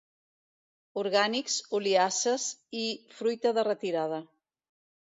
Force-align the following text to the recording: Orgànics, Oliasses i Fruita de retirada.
Orgànics, 1.01 1.59
Oliasses 1.81 2.49
i 2.83 2.85
Fruita 3.21 3.57
de 3.61 3.71
retirada. 3.71 4.25